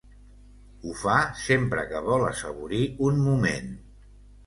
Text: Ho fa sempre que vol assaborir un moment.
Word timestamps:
Ho 0.85 0.93
fa 1.01 1.17
sempre 1.43 1.85
que 1.93 2.03
vol 2.09 2.27
assaborir 2.33 2.83
un 3.11 3.25
moment. 3.31 3.73